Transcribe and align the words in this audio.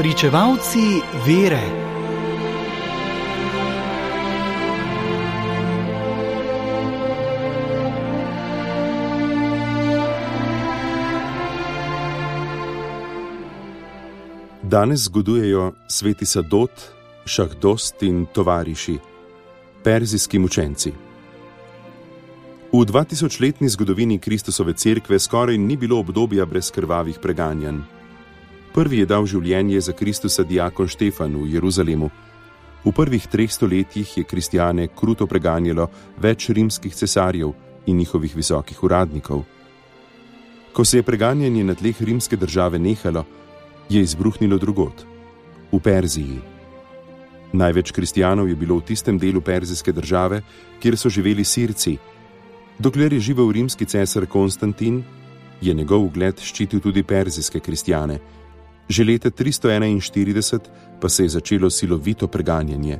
Pričevalci 0.00 1.02
vere. 1.26 1.60
Danes 14.62 15.00
zgodujejo 15.00 15.72
sveti 15.88 16.26
Sadot, 16.26 16.70
Šahdost 17.24 18.02
in 18.02 18.26
tovariši, 18.32 18.98
perzijski 19.84 20.38
mučenci. 20.38 20.92
V 22.72 22.76
2000-letni 22.76 23.68
zgodovini 23.68 24.18
Kristusove 24.18 24.72
cerkve 24.72 25.18
skoraj 25.18 25.58
ni 25.58 25.76
bilo 25.76 26.00
obdobja 26.00 26.44
brez 26.44 26.70
krvavih 26.70 27.18
preganjanj. 27.22 27.99
Prvi 28.70 29.02
je 29.02 29.06
dal 29.06 29.26
življenje 29.26 29.80
za 29.82 29.92
Kristusa 29.92 30.44
diakon 30.46 30.86
Štefan 30.88 31.34
v 31.34 31.48
Jeruzalemu. 31.56 32.10
V 32.84 32.92
prvih 32.94 33.26
treh 33.26 33.50
stoletjih 33.50 34.18
je 34.18 34.24
kristijane 34.24 34.86
kruto 34.94 35.26
preganjalo 35.26 35.88
več 36.22 36.48
rimskih 36.48 36.94
cesarjev 36.94 37.50
in 37.86 37.98
njihovih 37.98 38.36
visokih 38.36 38.78
uradnikov. 38.84 39.42
Ko 40.72 40.84
se 40.84 41.00
je 41.00 41.02
preganjanje 41.02 41.64
na 41.64 41.74
tleh 41.74 41.98
rimske 41.98 42.36
države 42.36 42.78
nehalo, 42.78 43.24
je 43.90 44.00
izbruhnilo 44.00 44.58
drugot, 44.58 45.04
v 45.72 45.80
Perziji. 45.82 46.38
Največ 47.52 47.90
kristijanov 47.90 48.48
je 48.48 48.54
bilo 48.54 48.78
v 48.78 48.86
tistem 48.86 49.18
delu 49.18 49.40
perzijske 49.40 49.92
države, 49.92 50.42
kjer 50.80 50.96
so 50.96 51.10
živeli 51.10 51.44
sirci. 51.44 51.98
Dokler 52.78 53.12
je 53.12 53.20
živel 53.20 53.50
rimski 53.50 53.84
cesar 53.84 54.26
Konstantin, 54.26 55.02
je 55.60 55.74
njegov 55.74 56.06
ugled 56.06 56.38
ščitil 56.38 56.80
tudi 56.80 57.02
perzijske 57.02 57.60
kristijane. 57.60 58.20
Že 58.90 59.04
leta 59.06 59.30
341 59.30 60.58
pa 61.00 61.08
se 61.08 61.22
je 61.22 61.28
začelo 61.28 61.70
silovito 61.70 62.26
preganjanje. 62.26 62.98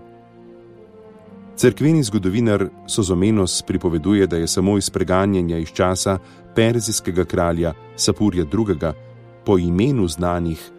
Cerkveni 1.56 2.02
zgodovinar 2.02 2.68
Sozomenos 2.86 3.62
pripoveduje, 3.62 4.26
da 4.26 4.36
je 4.36 4.46
samo 4.46 4.78
iz 4.78 4.90
preganjanja 4.90 5.58
iz 5.58 5.68
časa 5.74 6.18
perzijskega 6.54 7.24
kralja 7.24 7.74
Sapurja 7.96 8.44
II. 8.44 8.92
po 9.44 9.58
imenu 9.58 10.08
znanih 10.08 10.70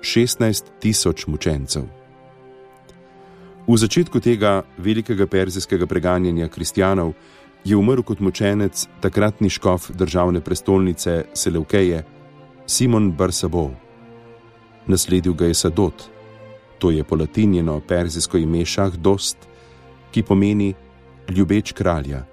16 0.00 0.64
tisoč 0.80 1.26
mučencev. 1.26 1.82
V 3.68 3.76
začetku 3.76 4.20
tega 4.20 4.62
velikega 4.78 5.26
perzijskega 5.26 5.86
preganjanja 5.86 6.48
kristijanov 6.48 7.12
je 7.64 7.76
umrl 7.76 8.02
kot 8.02 8.20
mučenec 8.20 8.86
takratni 9.00 9.50
škof 9.50 9.90
državne 9.90 10.40
prestolnice 10.40 11.24
Seleukeje 11.34 12.04
Simon 12.66 13.12
Barsabov 13.12 13.87
nasledil 14.88 15.34
ga 15.34 15.46
je 15.46 15.54
Sadot, 15.54 16.10
to 16.78 16.90
je 16.90 17.04
polatinjeno 17.04 17.80
perzijsko 17.80 18.38
ime 18.38 18.64
Šahdost, 18.64 19.36
ki 20.10 20.22
pomeni 20.22 20.74
ljubeč 21.28 21.72
kralja. 21.72 22.24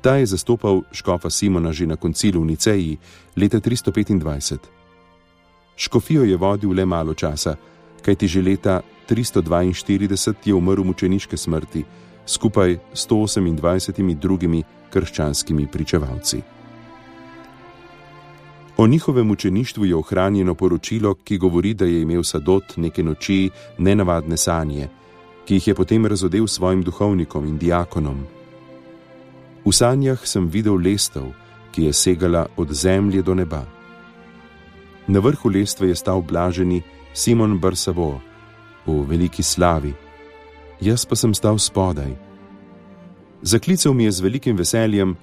Ta 0.00 0.16
je 0.16 0.26
zastopal 0.26 0.82
škofa 0.92 1.30
Simona 1.30 1.72
že 1.72 1.86
na 1.86 1.96
koncilu 1.96 2.42
v 2.42 2.46
Niceji 2.46 2.98
leta 3.36 3.60
325. 3.60 4.58
Škofijo 5.76 6.24
je 6.24 6.36
vodil 6.36 6.72
le 6.72 6.84
malo 6.84 7.14
časa, 7.14 7.56
kajti 8.02 8.28
že 8.28 8.42
leta 8.42 8.80
342 9.08 10.34
je 10.44 10.54
umrl 10.54 10.84
mučeniške 10.84 11.36
smrti 11.36 11.84
skupaj 12.26 12.78
s 12.94 13.06
128 13.08 14.18
drugimi 14.18 14.62
krščanskimi 14.90 15.66
pričevalci. 15.66 16.55
O 18.76 18.86
njihovem 18.86 19.30
učeništvu 19.30 19.84
je 19.84 19.96
ohranjeno 19.96 20.54
poročilo, 20.54 21.14
ki 21.14 21.38
govori, 21.38 21.74
da 21.74 21.84
je 21.84 22.02
imel 22.02 22.22
Sadot 22.22 22.76
neke 22.76 23.02
noči 23.02 23.50
nenavadne 23.78 24.36
sanje, 24.36 24.88
ki 25.44 25.54
jih 25.54 25.68
je 25.68 25.74
potem 25.74 26.06
razodel 26.06 26.46
svojim 26.46 26.82
duhovnikom 26.82 27.46
in 27.46 27.58
diakonom. 27.58 28.26
V 29.64 29.72
sanjah 29.72 30.26
sem 30.26 30.48
videl 30.48 30.76
lestev, 30.76 31.32
ki 31.72 31.88
je 31.88 31.92
segala 31.92 32.46
od 32.56 32.72
zemlje 32.72 33.22
do 33.22 33.34
neba. 33.34 33.64
Na 35.06 35.18
vrhu 35.18 35.48
lestve 35.50 35.88
je 35.88 35.96
stal 35.96 36.20
blaženi 36.22 36.82
Simon 37.14 37.58
Barsavo 37.58 38.20
v 38.86 39.00
veliki 39.08 39.42
slavi, 39.42 39.94
jaz 40.80 41.06
pa 41.06 41.16
sem 41.16 41.34
stal 41.34 41.58
spodaj. 41.58 42.12
Zaklical 43.42 43.94
mi 43.94 44.04
je 44.04 44.12
z 44.12 44.20
velikim 44.20 44.56
veseljem: 44.56 45.16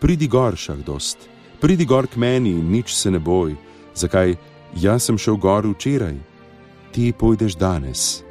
Pridi 0.00 0.28
gor, 0.28 0.56
šahdost 0.56 1.39
pridi 1.60 1.84
gor 1.84 2.06
k 2.06 2.16
meni 2.16 2.50
in 2.50 2.70
nič 2.72 2.94
se 2.96 3.10
ne 3.10 3.18
boj, 3.18 3.54
zakaj? 3.94 4.36
Jaz 4.76 5.02
sem 5.02 5.18
šel 5.18 5.36
gor 5.36 5.66
včeraj, 5.66 6.14
ti 6.94 7.12
pojdeš 7.12 7.56
danes. 7.58 8.22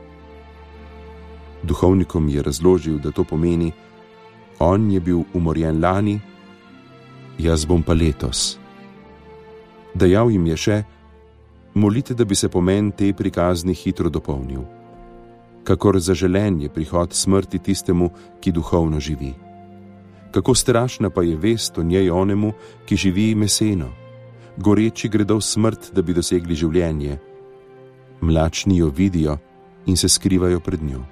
Duhovnikom 1.64 2.30
je 2.30 2.44
razložil, 2.44 2.98
da 3.04 3.12
to 3.12 3.24
pomeni, 3.24 3.74
on 4.60 4.92
je 4.92 5.00
bil 5.00 5.26
umorjen 5.34 5.82
lani, 5.84 6.20
jaz 7.38 7.66
bom 7.66 7.84
pa 7.84 7.94
letos. 7.94 8.56
Dejal 9.94 10.32
jim 10.32 10.48
je 10.48 10.58
še, 10.58 10.78
molite, 11.76 12.16
da 12.16 12.24
bi 12.24 12.36
se 12.36 12.48
pomen 12.48 12.92
te 12.92 13.12
prikazni 13.14 13.76
hitro 13.76 14.10
dopolnil, 14.10 14.64
kakor 15.68 16.00
zaželen 16.00 16.62
je 16.64 16.72
prihod 16.72 17.14
smrti 17.14 17.60
tistemu, 17.60 18.10
ki 18.40 18.56
duhovno 18.56 19.00
živi 19.00 19.49
kako 20.32 20.56
strašna 20.56 21.10
pa 21.10 21.24
je 21.24 21.36
vest 21.36 21.78
o 21.78 21.84
njej 21.84 22.10
onemu, 22.12 22.54
ki 22.86 22.96
živi 22.96 23.36
meseno. 23.36 23.90
Goreči 24.58 25.10
gredo 25.10 25.38
v 25.38 25.42
smrt, 25.42 25.92
da 25.94 26.02
bi 26.02 26.14
dosegli 26.14 26.56
življenje. 26.56 27.18
Mlačni 28.22 28.78
jo 28.78 28.90
vidijo 28.90 29.38
in 29.86 29.98
se 29.98 30.10
skrivajo 30.10 30.60
pred 30.60 30.84
njo. 30.84 31.04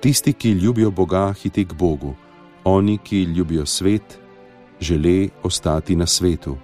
Tisti, 0.00 0.32
ki 0.32 0.58
ljubijo 0.58 0.90
Boga, 0.90 1.32
hiti 1.32 1.64
k 1.64 1.74
Bogu, 1.78 2.14
oni, 2.64 2.98
ki 2.98 3.22
ljubijo 3.24 3.66
svet, 3.66 4.18
žele 4.80 5.28
ostati 5.42 5.96
na 5.96 6.06
svetu. 6.06 6.56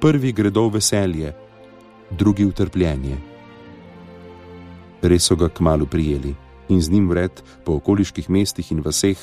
Prvi 0.00 0.32
gredo 0.32 0.66
v 0.68 0.76
veselje, 0.76 1.32
drugi 2.10 2.44
v 2.44 2.52
trpljenje. 2.52 3.16
Res 5.02 5.24
so 5.24 5.36
ga 5.36 5.48
kmalo 5.48 5.86
prijeli 5.86 6.34
in 6.68 6.82
z 6.82 6.90
njim 6.90 7.08
vred 7.08 7.42
po 7.64 7.78
okoliških 7.80 8.30
mestih 8.30 8.72
in 8.72 8.82
vseh 8.84 9.18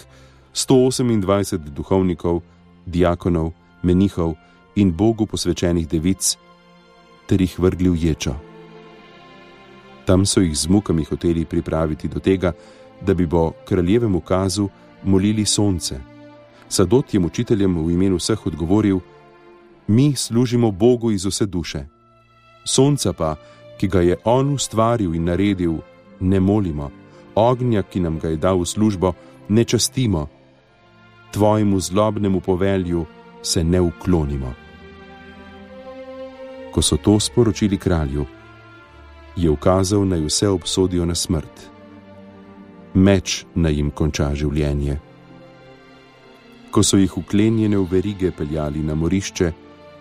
128 0.59 1.72
duhovnikov, 1.72 2.44
diakonov, 2.84 3.56
menihov 3.84 4.36
in 4.75 4.92
Bogu 4.92 5.24
posvečenih 5.24 5.88
devic, 5.88 6.36
ter 7.28 7.40
jih 7.40 7.56
vrgli 7.56 7.88
v 7.88 7.96
ječo. 7.96 8.36
Tam 10.03 10.25
so 10.28 10.44
jih 10.44 10.52
z 10.52 10.68
mukami 10.68 11.08
hoteli 11.08 11.46
pripraviti 11.46 12.12
do 12.12 12.19
tega, 12.19 12.52
da 13.00 13.14
bi 13.14 13.24
bo 13.25 13.53
kraljevemu 13.64 14.19
kazu 14.19 14.68
molili 15.03 15.46
sonce. 15.46 15.96
Sadot 16.68 17.14
je 17.14 17.19
učiteljem 17.19 17.80
v 17.80 17.92
imenu 17.92 18.19
vseh 18.19 18.46
odgovoril: 18.46 19.00
Mi 19.88 20.16
služimo 20.16 20.72
Bogu 20.72 21.12
iz 21.12 21.25
vse 21.25 21.46
duše. 21.46 21.88
Sonca 22.66 23.14
pa, 23.14 23.36
ki 23.80 23.88
ga 23.88 24.02
je 24.02 24.18
On 24.25 24.53
ustvaril 24.53 25.16
in 25.16 25.24
naredil, 25.24 25.80
ne 26.19 26.40
molimo, 26.40 26.92
ognja, 27.36 27.84
ki 27.84 28.00
nam 28.00 28.19
ga 28.19 28.28
je 28.28 28.38
dal 28.38 28.59
v 28.59 28.66
službo, 28.66 29.14
ne 29.50 29.64
častimo 29.64 30.28
tvojemu 31.32 31.80
zlobnemu 31.80 32.40
povelju 32.40 33.06
se 33.42 33.64
ne 33.64 33.82
uklonimo. 33.82 34.54
Ko 36.72 36.82
so 36.82 36.98
to 36.98 37.20
sporočili 37.20 37.78
kralju, 37.78 38.26
je 39.36 39.50
ukazal 39.50 40.08
naj 40.08 40.22
vse 40.26 40.48
obsodijo 40.48 41.06
na 41.06 41.16
smrt. 41.16 41.70
Meč 42.94 43.46
naj 43.56 43.74
jim 43.74 43.92
konča 43.92 44.34
življenje. 44.36 45.00
Ko 46.72 46.84
so 46.84 46.98
jih 46.98 47.18
uklenjene 47.18 47.78
v 47.78 47.88
verige 47.90 48.32
peljali 48.32 48.84
na 48.84 48.96
morišče, 48.96 49.52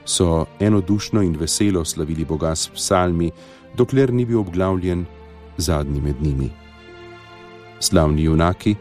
so 0.05 0.47
enodušno 0.61 1.23
in 1.23 1.37
veselo 1.37 1.85
slavili 1.85 2.25
Boga 2.25 2.55
s 2.57 2.69
psalmi, 2.69 3.31
dokler 3.77 4.13
ni 4.13 4.25
bil 4.25 4.41
obglavljen 4.41 5.05
zadnji 5.57 6.01
med 6.01 6.23
njimi. 6.23 6.51
Slavni 7.81 8.25
junaki 8.25 8.75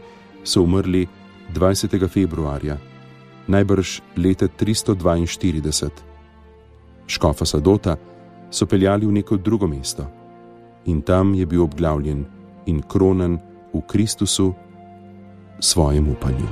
so 0.44 0.62
umrli 0.62 1.06
20. 1.54 2.08
februarja, 2.08 2.76
najbrž 3.46 4.00
leta 4.16 4.48
342. 4.48 5.90
Škofa 7.06 7.44
Sadota 7.44 7.96
so 8.50 8.66
peljali 8.66 9.06
v 9.06 9.12
neko 9.12 9.36
drugo 9.36 9.66
mesto 9.66 10.06
in 10.84 11.02
tam 11.02 11.34
je 11.34 11.46
bil 11.46 11.62
obglavljen 11.62 12.24
in 12.66 12.82
kronan 12.82 13.38
v 13.74 13.80
Kristusu, 13.86 14.54
svojem 15.60 16.08
upanju. 16.08 16.48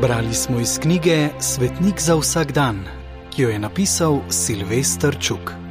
Brali 0.00 0.34
smo 0.34 0.60
iz 0.60 0.78
knjige 0.78 1.28
Svetnik 1.40 2.00
za 2.00 2.16
vsak 2.16 2.52
dan, 2.52 2.84
ki 3.30 3.42
jo 3.42 3.48
je 3.50 3.58
napisal 3.58 4.20
Silvestr 4.28 5.16
Čuk. 5.20 5.65